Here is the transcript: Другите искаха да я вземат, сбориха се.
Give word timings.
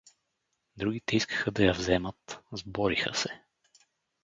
Другите 0.77 1.15
искаха 1.17 1.51
да 1.51 1.63
я 1.63 1.73
вземат, 1.73 2.39
сбориха 2.53 3.15
се. 3.15 3.41